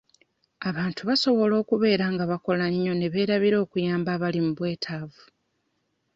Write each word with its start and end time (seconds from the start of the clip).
Abantu 0.69 1.01
basobola 1.09 1.53
okubeera 1.63 2.05
nga 2.13 2.23
bakola 2.31 2.65
nnyo 2.71 2.93
ne 2.95 3.07
beerabira 3.13 3.57
okuyamba 3.65 4.09
abali 4.15 4.39
mu 4.45 4.51
bwetaavu. 4.57 5.21